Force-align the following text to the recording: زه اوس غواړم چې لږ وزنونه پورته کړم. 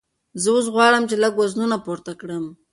زه 0.41 0.49
اوس 0.55 0.65
غواړم 0.75 1.03
چې 1.09 1.15
لږ 1.23 1.33
وزنونه 1.37 1.77
پورته 1.85 2.11
کړم. 2.21 2.45